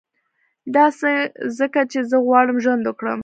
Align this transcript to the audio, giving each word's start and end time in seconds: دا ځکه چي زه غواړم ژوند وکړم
دا 0.75 0.85
ځکه 1.59 1.81
چي 1.91 1.99
زه 2.11 2.17
غواړم 2.25 2.57
ژوند 2.63 2.83
وکړم 2.85 3.19